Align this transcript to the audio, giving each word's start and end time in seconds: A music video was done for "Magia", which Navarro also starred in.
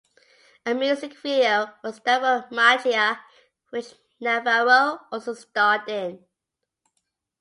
A 0.65 0.73
music 0.73 1.15
video 1.19 1.75
was 1.83 1.99
done 1.99 2.41
for 2.49 2.55
"Magia", 2.55 3.19
which 3.69 3.93
Navarro 4.19 4.99
also 5.11 5.35
starred 5.35 5.87
in. 5.87 6.25